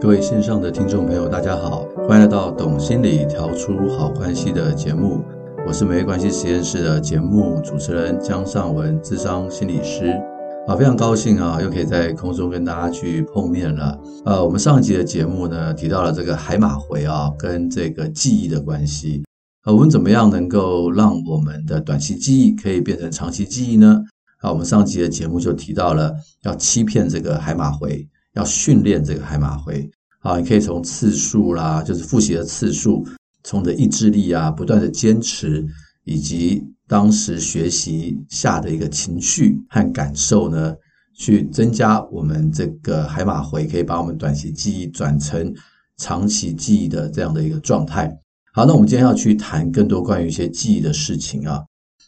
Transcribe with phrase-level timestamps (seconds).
[0.00, 5.22] 各位线上的听众朋友，大家好，欢迎来到《懂心理调出好关系》的节目。
[5.66, 10.18] 我是美关系实验室的节目主持人江尚文，智商心理师。
[10.66, 14.00] 啊，非常高兴啊，又可以在空中跟大家去碰面了。
[14.24, 19.22] 呃，我们上一集的节目呢，提到了这个海马回啊，跟这个记忆的关系。
[19.64, 24.02] 啊，我们怎么样能够让我们的短期记忆可以变成长期记忆呢？
[24.38, 28.08] 啊，我们上一集的节目就提到了要欺骗这个海马回。
[28.34, 33.06] 要训练这个海马回啊，你可以从次数啦，就是复习的次数，
[33.42, 35.66] 从的意志力啊，不断的坚持，
[36.04, 40.74] 以及当时学习下的一个情绪和感受呢，
[41.16, 45.52] 去增加我们这个海马回，可以把我们短期记忆转成
[45.96, 48.14] 长期记忆的这样的一个状态。
[48.52, 51.62] 好，那我们今天要去谈更多关于一些记忆的事情啊。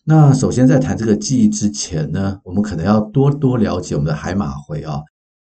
[0.04, 5.00] 那首先在谈这个记忆之前呢，我们可能要多多了解我们的海马回啊。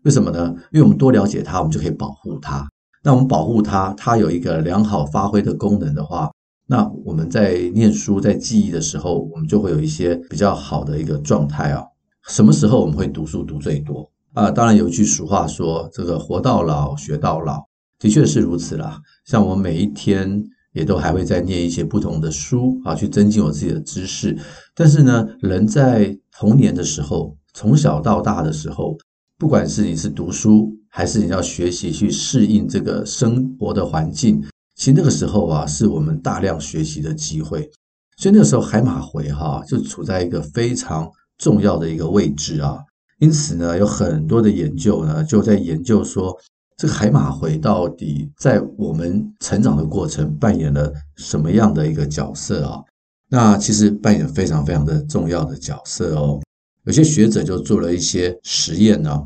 [0.07, 0.55] 为什么呢？
[0.71, 2.65] 因为我们多了解它，我们就可以保护它。
[3.03, 6.31] 那我们保护它，它有一个良好发挥的功能的话，
[6.69, 11.83] 那我们在念书、在记忆的时候，我们就会有一些比较好的一个状态啊。
[12.29, 14.49] 什么时候我们会读书读最多啊？
[14.49, 17.65] 当然有一句俗话说：“这个活到老，学到老。”
[17.99, 19.01] 的确是如此啦。
[19.25, 20.41] 像我每一天
[20.73, 24.39] 也都还会再念一些不同的书啊，去增进我自己的知识。
[24.73, 28.97] 但是呢，人在童年的时候，从小到大的时候。
[29.39, 34.43] 不管是你是读书，还是你要学习去适应这个生活的环境，
[34.75, 37.69] 其实那个时候啊，是我们大量学习的机会。
[38.17, 42.79] 所以那个时候海马回哈、就处在一个非常重要的一个位置啊。
[43.19, 46.35] 因此呢，有很多的研究呢，就在研究说，
[46.79, 52.81] 这个海马回到底在我们成长的过程扮演了什么样的一个角色啊？
[53.29, 56.41] 那其实扮演非常非常的重要的角色哦。
[56.87, 59.21] 有些学者就做了一些实验呢，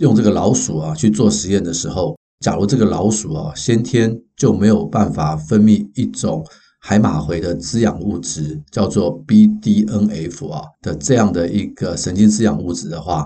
[0.00, 6.44] 用这个老鼠啊去做实验的时候，假如这个老鼠啊先天就没有办法分泌一种
[6.80, 13.24] 海马回的滋养物质，叫做 BDNF 啊的这样的一个神经滋养物质的话，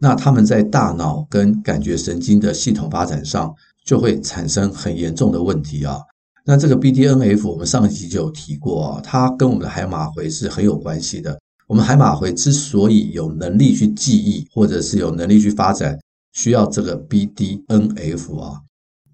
[0.00, 3.54] 那他们在大脑跟感觉神经的系统发展上
[3.86, 6.00] 就会产生很严重的问题啊。
[6.44, 11.38] 那这个 BDNF 我们上一集就有提过啊，它跟我们的海马回是很有关系的。
[11.72, 15.98] 我们海马回之所以有能力去记忆，或者是有能力去发展，
[16.34, 18.60] 需要这个 BDNF 啊，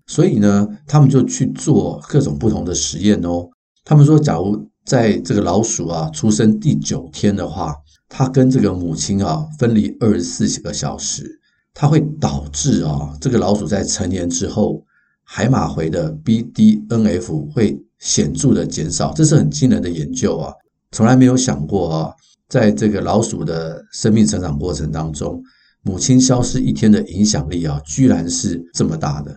[0.08, 3.48] 所以呢，他们就去做各种不同的实验哦。
[3.84, 7.76] 他们说，假如在这个老鼠啊出生第九天的话，
[8.08, 11.38] 它跟这个母亲啊分离二十四个小时，
[11.72, 14.82] 它会导致啊这个老鼠在成年之后，
[15.22, 20.52] 海马回的 BDNF 会显著的减少，这是很惊人的研究啊，
[20.90, 22.12] 从来没有想过啊。
[22.48, 25.42] 在这个老鼠的生命成长过程当中，
[25.82, 29.36] 母亲消失一天的影响力啊，居然是这么大的。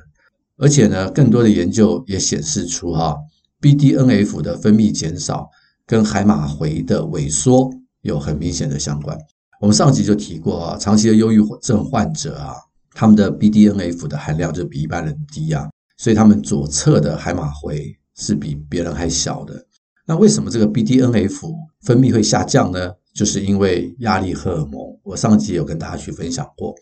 [0.57, 3.17] 而且呢，更多的研究也显示出哈
[3.59, 5.49] ，BDNF 的分泌减少
[5.85, 7.69] 跟海马回的萎缩
[8.01, 9.17] 有很明显的相关。
[9.59, 12.55] 我们上集就提过啊，长期的忧郁症患者啊，
[12.93, 19.65] 他们的 BDNF 的含量就比一般人低啊，所以他们左侧的海马回是比别人还小的。
[20.05, 22.91] 那为什么这个 BDNF 分泌会下降呢？
[23.13, 26.73] 就是因为压力荷尔蒙，我上集有跟大家去分享过，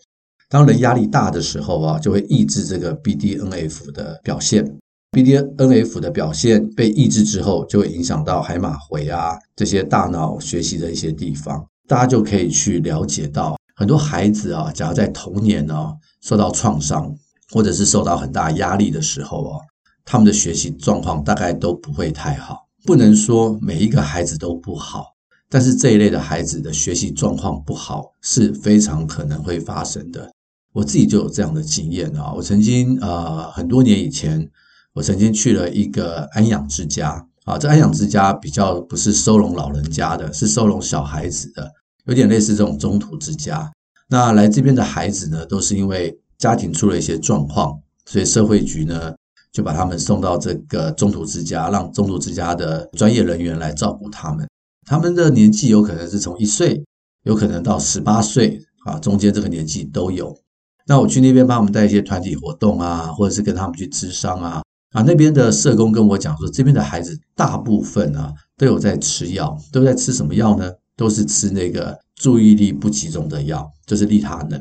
[0.48, 4.64] 当人压力大的时候啊，就会抑制这个 BDNF 的表现
[5.12, 17.12] ，BDNF 的表现被抑制之后，就会影响到海马回啊这些大脑学习的一些地方，大家就可以去了解到，很多孩子啊，假如在童年呢、受到创伤，
[17.52, 19.58] 或者是受到很大压力的时候啊，
[20.04, 25.06] 他们的学习状况大概都不会太好，不能说每一个孩子都不好。
[25.52, 30.30] 但是这一类的孩子的学习状况不好是非常可能会发生的。
[30.72, 34.48] 我自己就有这样的经验啊，我曾经呃很多年以前，
[34.94, 41.68] 我曾经去了一个安养之家啊，这安养之家比较不是收容老人家的，是收容小孩子的，
[42.04, 43.68] 有点类似这种中途之家。
[44.08, 47.76] 那来这边的孩子呢，都是因为家庭出了一些状况，
[48.06, 49.12] 所以社会局呢
[49.52, 54.46] 就把他们送到这个中途之家，让中途之家的专业人员来照顾他们。
[54.90, 56.84] 他们的年纪有可能是从一岁，
[57.22, 60.36] 有可能到十八岁啊，中间这个年纪都有。
[60.84, 70.72] 那我去那边帮他们带一些团体活动啊，或者是跟他们去咨商啊，啊，那边的社工跟我讲说，这边的孩子大部分啊都有在吃药，都在吃什么药呢？
[70.96, 74.60] 都是吃那个注意力不集中的药，就是利他能，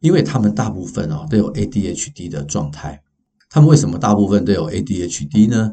[0.00, 3.00] 因为他们大部分啊都有 ADHD 的状态。
[3.48, 5.70] 他们为什么大部分都有 ADHD 呢？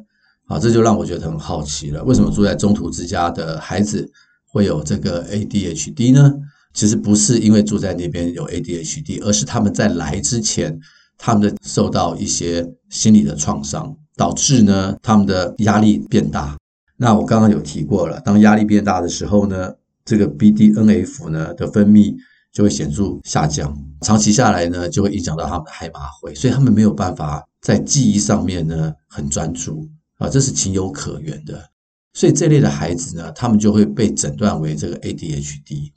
[0.48, 2.04] 啊，这就让我觉得很好奇了。
[2.04, 4.10] 为什么住在中途之家的孩子
[4.46, 6.34] 会有这个 ADHD 呢？
[6.74, 10.80] 其实不是因为住在那边有 ADHD，而是他们在来之前
[11.18, 16.56] 他们的受到一些心理的创伤，导致呢他们的压力变大。
[16.96, 19.74] 那我刚刚有提过了，当压力变大的时候呢，
[20.06, 22.16] 这个 BDNF 呢的分泌
[22.54, 31.70] 就会显著下降，长期下来呢就会影响到他们的海马回，所以他们没有办法在记忆上面呢很专注啊，这是情有可原的。
[32.14, 35.92] 所以这类的孩子呢，他们就会被诊断为这个 ADHD。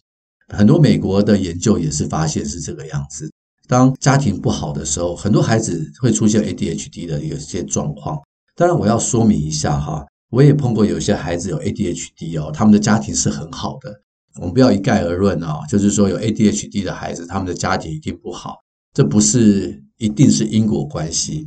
[0.48, 3.30] 很多美国的研究也是发现是这个样子。
[3.66, 8.20] 当家庭不好的时候，很多孩子会出现 ADHD 的一些状况。
[8.56, 14.02] 当然，我要说明一下哈，我也碰过有些孩子有 ADHD 哦，他们的家庭是很好的。
[14.40, 18.56] 我们不要一概而论哦，就是说有 ADHD 的孩子，他们的家庭一定不好，
[18.92, 21.46] 这不是一定是因果关系。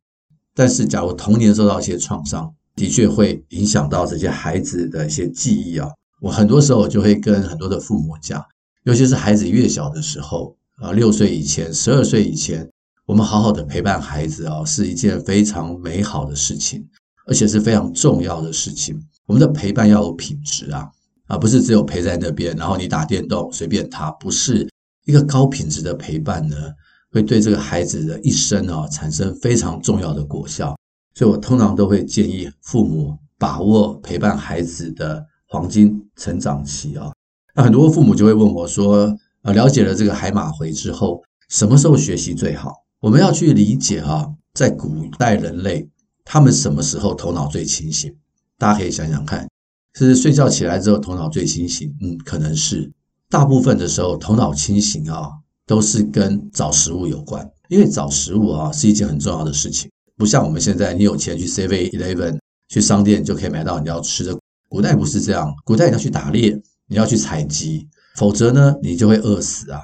[0.55, 5.87] 但是，假如童年受到一些创伤，的确会影响到这些孩子的一些记忆啊。
[6.21, 8.43] 我很多时候就会跟很多的父母讲，
[8.83, 12.69] 尤其是孩子越小的时候啊，六岁以前、十二岁以前，
[13.05, 16.87] 我们好好的陪伴孩子啊，是一件非常美好的事情，
[17.27, 18.97] 而且是非常重要的事情。
[19.25, 20.89] 我们的陪伴要有品质啊，
[21.27, 24.67] 啊，不是只有陪在那边，然后你打电动随便他，不是
[25.05, 26.55] 一个高品质的陪伴呢，
[27.11, 30.75] 会对这个孩子的一生啊产生非常重要的果效。
[31.13, 37.11] 所以我通常都会建议父母把握陪伴孩子的黄金成长期啊。
[37.55, 45.89] 那很多父母就会问我说：“呃，了解了这个海马回之后，什么时候学习最好？”我们要去理解啊，在古代人类
[46.23, 48.15] 他们什么时候头脑最清醒？
[48.57, 49.47] 大家可以想想看，
[49.93, 51.93] 是睡觉起来之后头脑最清醒？
[52.01, 52.91] 嗯，可能是。
[53.29, 55.29] 大部分的时候头脑清醒啊，
[55.67, 59.91] 都是跟找食物有关，因为找食物啊是一件很重要的事情。
[60.17, 62.37] 不像我们现在，你有钱去 Seven Eleven
[62.69, 64.37] 去商店就可以买到你要吃的。
[64.69, 69.79] 古代不是这样，古代你要去打猎，你要去采集，否则呢，你就会饿死啊。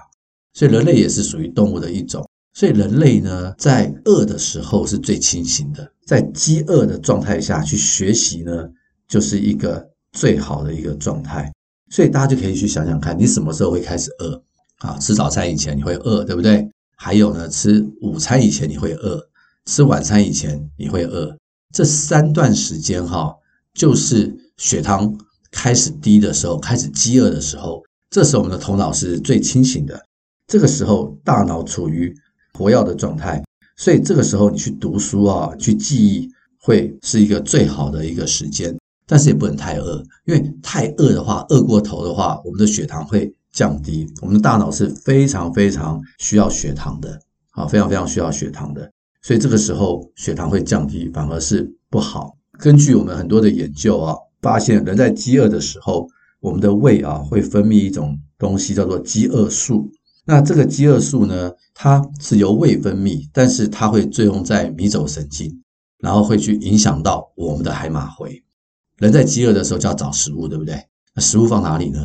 [0.54, 8.68] 所以人类也是属于动物的一种，所以人类呢，在饿的时候是最清醒的，在饥饿的状态下去学习呢，
[9.08, 11.52] 就是一个最好的一个状态。
[11.92, 14.44] 所以大家就可以去想想看，你什么时候会开始饿
[14.80, 14.98] 啊？
[14.98, 16.68] 吃早餐以前你会饿，对不对？
[16.96, 19.29] 还有呢，吃午餐以前你会饿。
[19.66, 21.38] 吃晚餐以前你会饿，
[21.74, 23.36] 这三段时间哈，
[23.74, 25.16] 就是血糖
[25.52, 30.04] 开始低的时候，开始饥饿的时候，这时候我们的头脑是最清醒的，
[30.48, 32.16] 这个时候大脑处于
[32.54, 33.44] 活跃的状态，
[33.78, 36.28] 所以这个时候你去读书啊，去记忆
[36.60, 38.76] 会是一个最好的一个时间，
[39.06, 47.22] 但是也不能太饿，因为太饿的话，饿过头的话，我们的血糖会降低，我们的大脑是非常非常需要血糖的，
[47.52, 48.92] 啊，非常非常需要血糖的。
[49.22, 52.38] 所以这个时候血糖会降低，反而是不好。
[52.58, 56.08] 根据我们很多的研究啊，发现人在饥饿的时候，
[56.40, 59.90] 我们的胃啊会分泌一种东西叫做饥饿素。
[60.26, 65.62] 那这个饥饿素呢，它是由胃分泌，但是它会作用在迷走神经，
[66.00, 68.44] 然后会去影响到我们的海马回。
[68.98, 70.76] 人在饥饿的时候就要找食物，对不对？
[71.16, 72.00] 那食物放哪里呢？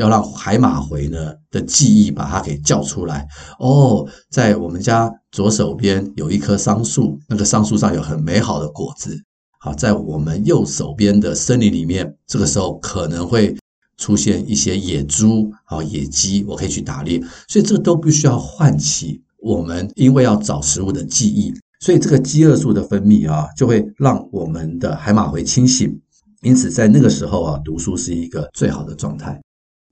[0.00, 9.16] 要让海马回呢的记忆把它给叫出来哦，在我们家左手边有一棵桑树，那个桑树上有很美好的果子。
[9.58, 13.54] 好，在我们右手边的森林里面，这个时候可能会
[13.98, 17.22] 出现一些野猪啊、野鸡，我可以去打猎。
[17.46, 21.52] 所以这都必须要唤起我们因为要找食物的记忆。
[21.80, 26.00] 所以这个饥饿素的分泌啊，就会让我们的海马回清醒。
[26.40, 29.38] 因此，在那个时候啊，读书是一个最好的状态。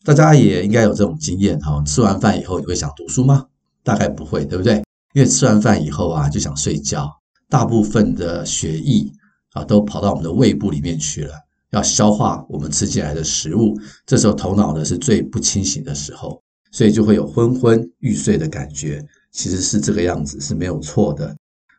[0.09, 3.45] 大家也应该有这种经验哈，吃完饭以后你会想读书吗？
[3.85, 4.83] 大概不会，对不对？
[5.13, 7.15] 因为吃完饭以后啊，就想睡觉，
[7.51, 9.07] 大部分的血液
[9.53, 11.35] 啊都跑到我们的胃部里面去了，
[11.73, 13.79] 要消化我们吃进来的食物。
[14.07, 19.05] 这时候头脑呢是最不清醒的时候，所以就会有昏昏欲睡的感觉。
[19.31, 21.37] 其实是这个样子是没有错的。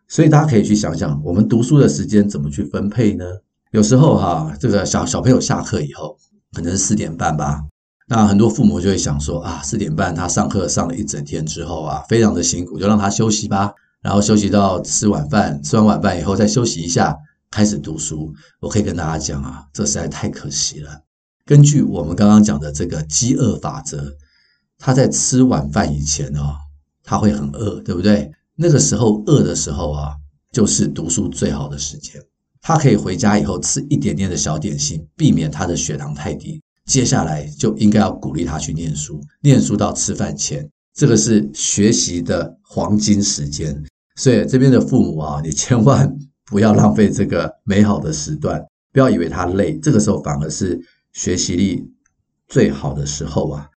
[0.07, 3.25] 所以大家可以去想想，我们读书的时间怎么去分配呢？
[3.71, 6.15] 有时候哈，这个小小朋友下课以后，
[6.53, 7.63] 可能是四点半吧。
[8.09, 13.71] 那很多父母就会想说啊，四点半他上课上了一整天之后啊，非常的辛苦，就让他休息吧。
[14.01, 17.15] 然后休息到吃晚饭，吃完晚饭以后再休息一下，
[17.51, 18.33] 开始读书。
[18.61, 21.03] 我可以跟大家讲啊，这实在太可惜了。
[21.45, 24.15] 根据我们刚刚讲的这个饥饿法则，
[24.79, 26.55] 他在吃晚饭以前哦，
[27.03, 28.31] 他会很饿，对不对？
[28.55, 30.15] 那个时候饿的时候啊，
[30.51, 32.19] 就是读书最好的时间。
[32.59, 36.59] 他可以回家以后吃一点点的小点心，避免他的血糖太低。
[36.89, 43.79] 接下来就应该要鼓励他去念书，念书到吃饭前，这个是学习的黄金时间。
[44.15, 46.11] 所以这边的父母啊，你千万
[46.47, 48.59] 不要浪费这个美好的时段，
[48.91, 50.81] 不要以为他累，这个时候反而是
[51.13, 51.87] 学习力
[52.47, 53.69] 最好的时候啊。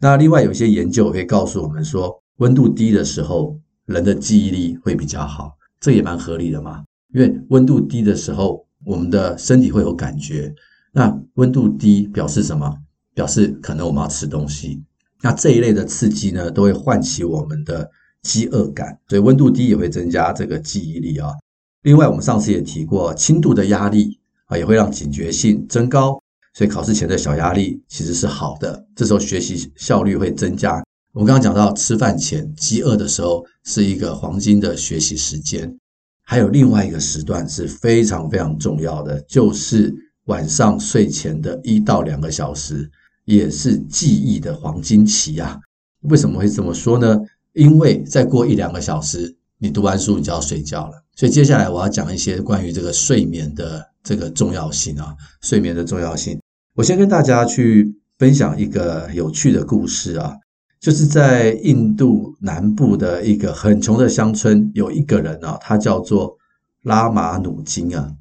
[0.00, 6.82] 那另外有一些研究会告诉我们说，温度低的时候人的记忆力会比较好，这也蛮合理的嘛。
[7.12, 10.50] 因为温度低的时候，我们的身体会有感觉。
[10.94, 12.72] 那温度低表示什么？
[13.14, 14.80] 表示可能我们要吃东西。
[15.20, 17.90] 那这一类的刺激呢，都会唤起我们的
[18.22, 21.30] 饥饿感，所以温度低也会增加这个记忆力啊。
[21.82, 26.18] 另外，我们上次也提过，轻度的压力啊，也会让警觉性增高。
[26.54, 30.80] 所以考试前的小压力其实是好的，这时候学习效率会增加。
[31.12, 35.76] 我们刚刚讲到，吃饭前饥饿的时候是一个黄金的学习时间。
[36.22, 39.94] 还有另外一个时段是非常非常重要的，就是
[40.26, 42.90] 晚上睡前的一到两个小时，
[43.24, 45.60] 也是记忆的黄金期啊。
[46.02, 47.18] 为什么会这么说呢？
[47.52, 51.02] 因为再过一两个小时，你读完书你就要睡觉了。
[51.14, 56.40] 所以接下来我要讲一些关于这个睡眠的这个重要性啊，睡眠的重要性。
[56.74, 60.36] 我先跟大家去分享一个有趣的故事啊。
[60.80, 66.36] 就是在印度南部的一个很穷的乡村，有一个人啊，他叫做
[66.82, 68.12] 拉马努金啊，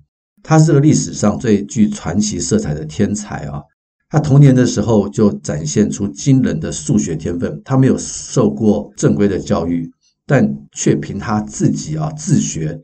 [0.44, 3.64] 他是个历史上最具传奇色彩的天才啊。
[4.10, 9.90] 他童年的时候就展现出惊人的数学天分，他没有受过正规的教育，
[10.28, 12.80] 但却凭他自己啊自学，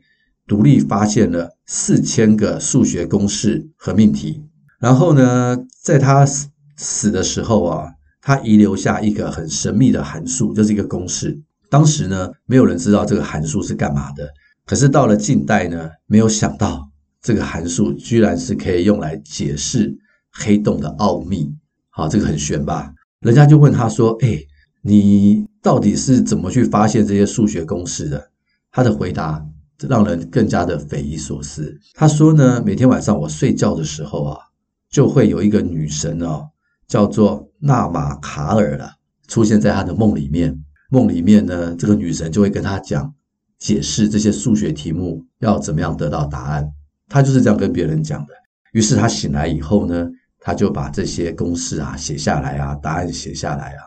[0.48, 4.42] 独立发现了四千个数学公式和命题。
[4.80, 7.92] 然后呢，在他死死的时候啊。
[8.22, 11.40] 他遗留下一个很神秘的函数，就是一个公式。
[11.70, 14.28] 当时呢，没有人知道这个函数是干嘛的。
[14.66, 16.89] 可是到了近代呢，没有想到
[17.22, 19.96] 这个函数居然是可以用来解释
[20.32, 21.52] 黑洞的奥秘。
[21.90, 22.92] 好，这个很玄吧？
[23.20, 24.40] 人家就问他说：“哎，
[24.82, 28.30] 你到底是怎么去发现这些数学公式的？”
[28.72, 29.44] 他的回答
[29.88, 31.78] 让人更加的匪夷所思。
[31.94, 34.38] 他说呢，每天晚上我睡觉的时候啊，
[34.90, 36.48] 就会有一个女神哦。
[36.88, 38.90] 叫做纳玛卡尔了，
[39.28, 40.60] 出现在他的梦里面。
[40.90, 43.14] 梦里面呢，这个女神就会跟他讲，
[43.60, 46.68] 解释这些数学题目要怎么样得到答案。
[47.10, 48.32] 他就是这样跟别人讲的。
[48.72, 53.82] 于是他醒来以后呢，他就把这些公式啊写下来啊，答案写下来啊。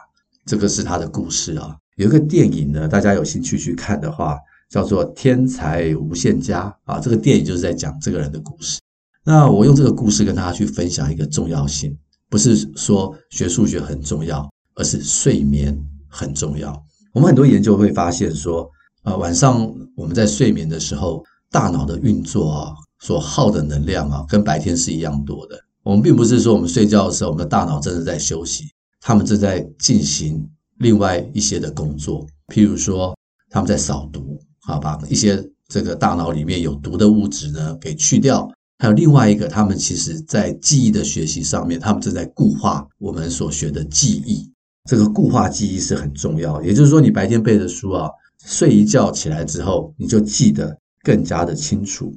[0.46, 1.76] 这个是他的故事啊。
[1.96, 4.38] 有一个电影呢，大家有兴趣去看的话，
[4.70, 7.00] 叫做《天才无限家》啊。
[7.00, 8.80] 这个电影就是在讲这个人的故事。
[9.24, 11.98] 那我用这个故事跟大家去分享一个重要性。
[12.30, 16.84] 不是说学数学很重要，而是睡眠很重要。
[17.14, 18.68] 我们很多研究会发现说，
[19.04, 25.60] 呃，晚上我们在睡眠的时候，大脑的运作啊，所耗的能量啊，跟白天是一样多的。
[25.84, 28.64] 我们并不是说我们睡觉的时候，我们的大脑真的在休息，
[29.02, 33.14] 他们正在进行另外一些的工作，譬如说
[33.50, 38.50] 他们在扫毒，好，把一些这个大脑里面有毒的物质呢给去掉。
[38.80, 44.50] 还有另外一个，他们其实在记忆的学习上面，他们正在固化我们所学的记忆。
[44.90, 48.10] 这个固化记忆是很重要，也就是说，你白天背的书啊，
[48.46, 52.14] 睡一觉起来之后，你就记得更加的清楚。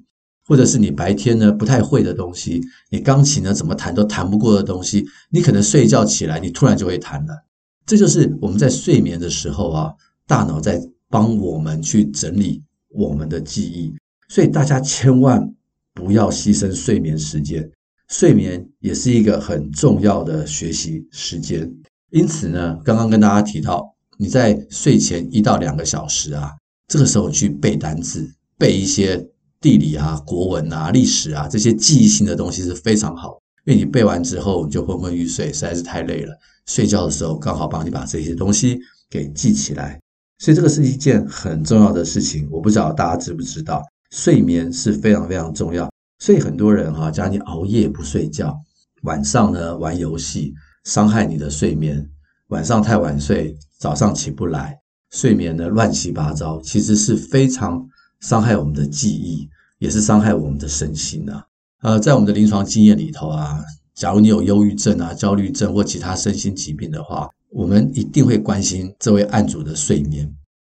[0.47, 7.45] 或者是你白天呢不太会的东西，你钢琴呢怎么弹都弹不过的东西，你可能睡觉起来，你突然就会弹了。
[7.85, 9.93] 这就是我们在睡眠的时候啊，
[10.26, 13.95] 大脑在帮我们去整理我们的记忆。
[14.29, 15.53] 所以大家千万。
[15.97, 17.67] 不要牺牲睡眠时间，
[18.09, 21.73] 睡眠也是一个很重要的学习时间。
[22.11, 23.83] 因此呢，刚刚跟大家提到，
[24.19, 26.53] 你在睡前一到两个小时啊，
[26.87, 29.26] 这个时候去背单词，背一些
[29.67, 36.33] 地理啊、国文啊、历史啊这些记忆性的东西是非常好，因为你背完之后你就昏昏欲睡，实在是太累了。
[36.67, 38.79] 睡觉的时候刚好帮你把这些东西
[39.11, 40.01] 给记起来，
[40.39, 42.49] 所以这个是一件很重要的事情。
[42.49, 43.83] 我不知道大家知不知道。
[44.13, 48.57] 睡眠是非常非常重要，所以很多人哈，假如你熬夜不睡觉，
[49.03, 50.55] 晚上呢玩游戏，
[50.85, 52.09] 伤害你的睡眠。
[52.51, 54.79] 晚上太晚睡，早上起不来，
[55.11, 57.85] 睡眠呢乱七八糟，其实是非常
[58.21, 61.47] 伤害我们的记忆，也是伤害我们的身心的。
[61.83, 63.62] 呃，在我们的临床经验里头啊，
[63.95, 70.30] 假如你有忧郁症啊、焦虑症或其他身心疾病的话，我们一定会关心这位案主的睡眠。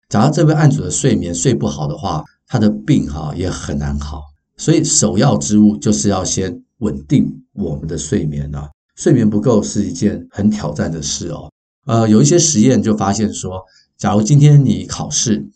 [0.08, 4.22] 假如这位案主的睡眠睡不好的话，他的病哈也很难好，
[4.56, 8.70] 所以首要之务就是要先稳定我们的睡眠啊。
[8.94, 11.50] 睡眠不够是一件很挑战的事哦。
[11.86, 13.62] 呃，有一些实验就发现说，
[13.96, 15.46] 假如今天你考试，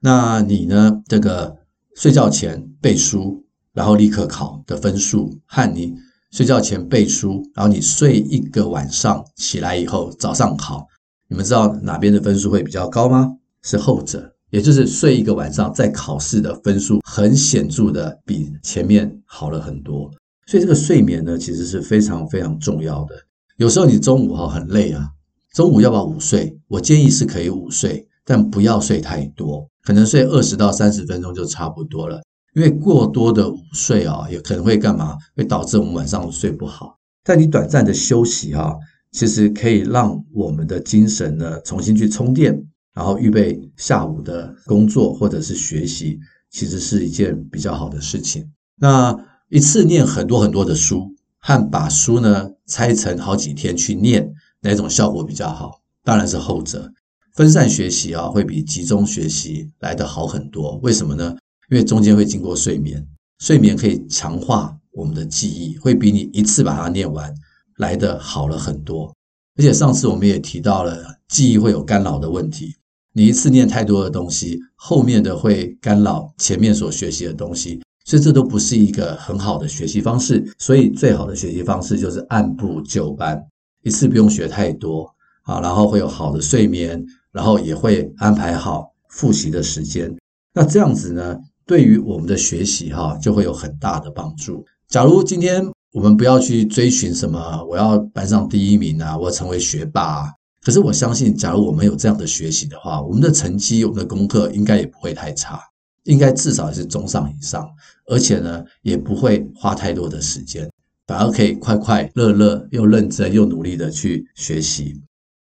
[0.00, 1.56] 那你呢这个
[1.96, 5.94] 睡觉前背书，然后立刻考的分数，和你
[6.30, 10.86] 睡觉前背书，然后你睡一个晚上起来以后早上考，
[11.26, 13.36] 你们知道哪边的分数会比较高吗？
[13.62, 14.30] 是后者。
[14.50, 20.10] 也就是睡一个晚上，在考试的分数很显著的比前面好了很多，
[20.46, 23.14] 所以这个睡眠呢，其实是非常非常重要的。
[23.56, 25.08] 有时候你中午哈很累啊，
[25.54, 26.54] 中午要不要午睡？
[26.68, 32.20] 我建议是可以午睡，但不要睡太多，可能睡二十到三十分钟就差不多了。
[32.54, 35.16] 因为过多的午睡啊，也可能会干嘛？
[35.36, 36.98] 会导致我们晚上睡不好。
[37.22, 38.72] 但你短暂的休息啊，
[39.12, 46.18] 其实可以让我们的精神呢重新去充电，然后预备下午的工作或者是学习，
[46.50, 48.48] 其实是一件比较好的事情。
[48.76, 49.16] 那
[49.48, 55.80] 一次念很多很多的书，和把书呢拆成好几天去念，哪种效果比较好？
[56.04, 56.92] 当然是后者。
[57.34, 60.76] 分散学习啊，会比集中学习来得好很多。
[60.84, 61.36] 为什么呢？
[61.70, 63.06] 因为中间会经过睡眠，
[63.38, 67.32] 睡眠可以强化我们的记忆，会比你一次把它念完
[67.78, 69.14] 来得好了很多。
[69.56, 72.74] 而且上次我们也提到了，记忆会有干扰的问题。
[73.12, 80.44] 你一次念太多的东西，后面的会干扰前面所学习的东西，所以这都不是一个很好的学习方式。
[80.58, 83.40] 所以最好的学习方式就是按部就班，
[83.84, 85.08] 一次不用学太多
[85.42, 90.12] 啊，然后会有好的睡眠，然后也会安排好复习的时间。
[90.52, 91.38] 那这样子呢？
[91.66, 94.64] 对于我们的学习哈，就会有很大的帮助。
[94.88, 100.32] 假如今天我们不要去追寻什么，我要班上第一名啊，我要成为学霸啊。
[100.62, 105.60] 可是我相信，假如我们有这样的学习的话，我们的成绩、我们的功课应该也不会太差，
[106.04, 107.68] 应该至少是中上以上。
[108.06, 110.70] 而且呢，也不会花太多的时间，
[111.06, 115.00] 反而可以快快乐乐又认真又努力的去学习。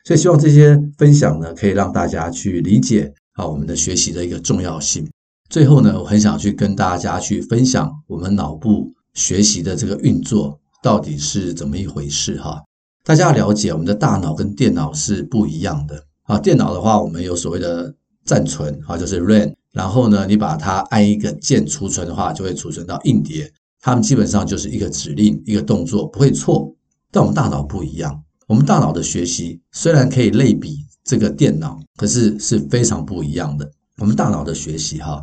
[0.05, 5.07] 所以希望这些分享呢，可以让大家去理解啊，我们的学习的一个重要性。
[5.53, 12.59] 最后呢，我很想去跟大家去分享我们脑部学习的这个运作到底是怎么一回事哈。
[13.03, 16.39] 大家要了解，我们的大脑跟电脑是不一样的啊。
[16.39, 17.93] 电脑的话，我们有所谓的
[18.25, 19.53] 暂存啊，就是 RAM。
[19.73, 23.47] 然后呢，你把它按一个键储存的话，就会储存到硬碟。
[23.79, 26.67] 它们基本上就是一个指令，一个动作，不会错。
[27.11, 33.71] 但我们大脑不一样，我们大脑的学习虽然可以类比这个电脑，可是是非常不一样的。
[33.99, 35.21] 我们大脑的学习哈。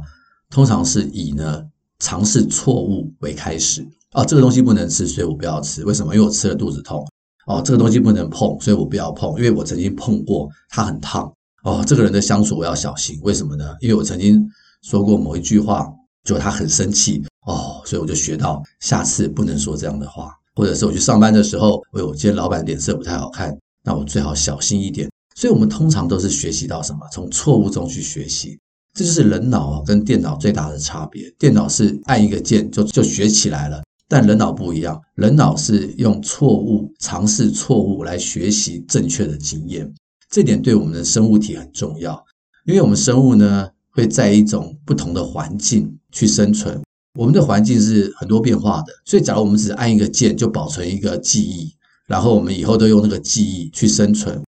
[0.50, 1.64] 通常是以呢
[2.00, 5.84] 尝试错误为开始哦，这个东西不能吃，所以我不要吃。
[5.84, 6.14] 为什么？
[6.14, 7.06] 因为我吃了肚子痛。
[7.46, 11.32] 哦，这个东西不能碰，所以我不要碰，因为我曾经碰过，它很烫。
[11.62, 13.18] 哦，这个人的相处我要小心。
[13.22, 13.76] 为什么呢？
[13.80, 14.44] 因为我曾经
[14.82, 15.88] 说过某一句话，
[16.24, 17.22] 就他很生气。
[17.46, 20.34] 哦，所以我就学到下次不能说这样的话。
[20.56, 25.08] 或者是我去上班的时候，哎呦，今天老板脸色不太好看，那我最好小心一点。
[25.36, 27.00] 所以我们通常都是学习到什么？
[27.12, 28.58] 从错误中去学习。
[28.92, 31.32] 这就是人脑啊跟电脑最大的差别。
[31.38, 35.00] 电脑是按一个键就就学起来了，但人脑不一样。
[35.14, 39.90] 人脑是用错误尝试错误来学习正确的经验。
[40.28, 42.24] 这点对我们的生物体很重要，
[42.64, 46.80] 因为我们生物呢会在一种不同的环境去生存。
[47.18, 51.74] 我们的环境是很多变化的，所以假如我们只按一个键就保存一个记忆，
[52.06, 54.40] 然后我们以后都用那个记忆去生存。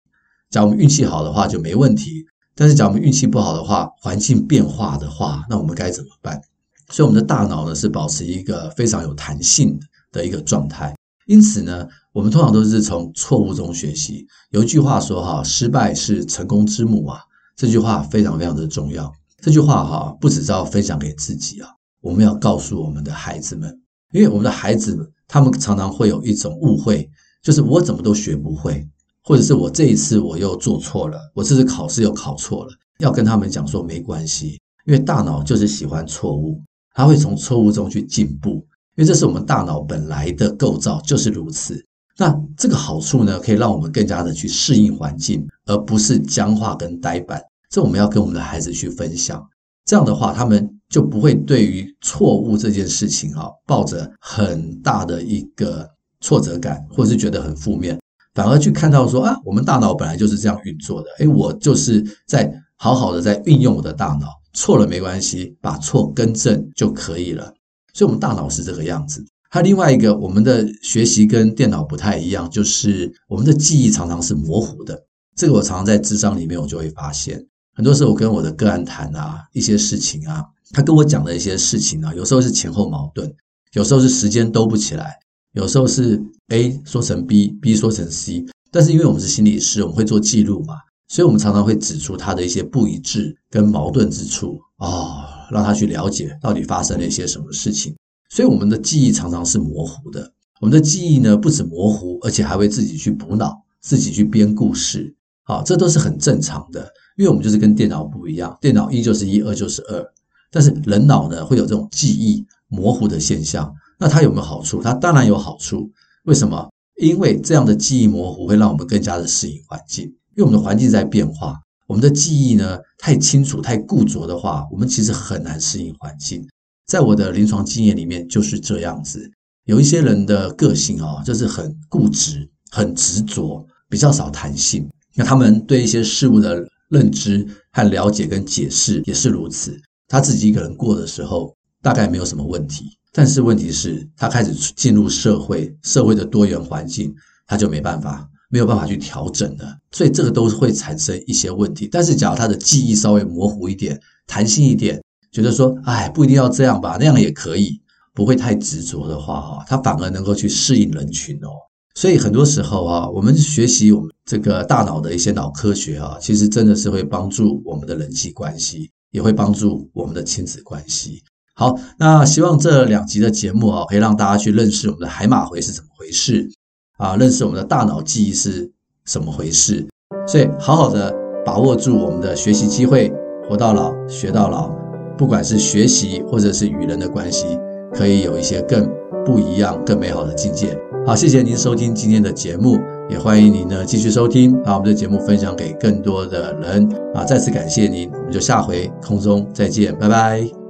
[0.52, 2.26] 假如我们运气好的话就没问题。
[2.56, 6.42] 但是，假如我们运气不好的话，环境变化的话，那我们该怎么办？
[6.90, 9.80] 所以，我们的大脑呢是保持一个非常有弹性
[10.12, 10.94] 的一个状态。
[11.28, 14.28] 因此呢，我们通常都是从错误中学习。
[14.50, 17.20] 有一句话说：“哈，失败是成功之母啊。”
[17.56, 19.12] 这句话非常非常的重要。
[19.40, 21.70] 这句话哈，不只是要分享给自己啊，
[22.02, 23.80] 我们要告诉我们的孩子们，
[24.12, 27.10] 因为我们的孩子们他们常常会有一种误会，
[27.42, 28.86] 就是我怎么都学不会。
[29.24, 36.62] 或者是我这一次我又做错了，我这次考试又考错了，要跟他们讲说没关系，因为大脑就是喜欢错误，
[36.94, 41.84] 它会从错误中去进步，因为这是我们大脑本来的构造就是如此。
[42.18, 47.42] 那这个好处呢，可以让我们更加的去适应环境，而不是僵化跟呆板。
[47.70, 49.42] 这我们要跟我们的孩子去分享，
[49.86, 55.88] 这样的话，他们就不会对于错误这件事情啊，抱着很大的一个
[56.20, 57.98] 挫折感，或者是觉得很负面。
[58.34, 61.10] 反而去看到说啊，我们大脑本来就是这样运作的。
[61.20, 67.54] 诶，我就是在好好的在运用我的大脑，错了没关系，把错更正就可以了。
[67.94, 69.24] 所以，我们大脑是这个样子。
[69.50, 74.98] 还有另外一个，我们的学习跟电脑不太一样，就是我们的记忆常常是模糊的。
[75.36, 77.38] 这个我常常在智商里面，我就会发现，
[77.76, 80.42] 很多时候我跟我的个案谈啊，一些事情啊，
[80.72, 83.30] 他跟我讲的一些事情啊，有时候是前后矛盾，
[83.74, 85.18] 有时候是时间兜不起来。
[85.54, 90.76] 有时候是 A 说成 B，B 说成 C，但是因为我们是心理师，我们会做记录嘛，
[91.10, 97.94] 所以我们常常会指出他的一些不一致跟矛盾之处哦，让他去了解到底发生了一些什么事情。
[98.30, 110.02] 所以我们的记忆常常是模糊的，我们的记忆呢不止模糊，而且还会自己去补脑，自己去编故事，好，这都是很正常的，因为我们就是跟电脑不一样，电脑一就是一，二就是二，
[110.50, 113.76] 但是人脑呢会有这种记忆模糊的现象。
[114.02, 114.82] 那它有没有好处？
[114.82, 115.92] 它当然有好处。
[116.24, 116.68] 为什么？
[117.00, 120.06] 因为这样的记忆模糊会让我们更加的适应环境。
[120.36, 126.44] 因为我们的环境在变化，我们的记忆呢太清楚、太固着的话，我们其实很难适应环境。
[126.88, 129.30] 在我的临床经验里面就是这样子。
[129.66, 134.90] 有一些人的个性啊，就是很固执、很执着，比较少弹性。
[135.14, 139.80] 那他们对一些事物的认知和了解跟解释也是如此。
[140.08, 142.98] 他自己一个人过的时候，大概没有什么问题。
[143.14, 147.14] 但是问题是，他开始进入社会，社会的多元环境，
[147.46, 149.78] 他就没办法，没有办法去调整了。
[149.92, 151.88] 所以这个都会产生一些问题。
[151.92, 157.82] 但是，假如他的记忆稍微模糊一点，弹性一点，觉得说，哎，不一定要这样吧，那样也可以。
[158.14, 161.48] 不会太执着的话，哈，他反而能够去适应人群哦。
[161.96, 171.24] 所以很多时候啊，我们学习我们这个大脑的一些脑科学啊，其实真的是会帮助我们的人际关系，也会帮助我们的亲子关系。
[171.54, 176.50] 好，那希望这两集的节目啊，可以让大家去认识我们的海马回是怎么回事
[176.98, 178.72] 啊，认识我们的大脑记忆是
[179.06, 179.86] 怎么回事。
[180.28, 181.14] 所以好好的
[181.46, 183.12] 把握住我们的学习机会，
[183.48, 184.70] 活到老学到老，
[185.18, 187.46] 不管是学习或者是与人的关系。
[187.94, 188.90] 可以有一些更
[189.26, 190.80] 不一样、更美好的境界。
[191.06, 196.88] 好，谢谢您收听今天的节目，也欢迎您呢继续收听，把我们的节目分享给更多的人。
[197.14, 200.61] 啊，再次感谢您，我们就下回空中再见，拜拜。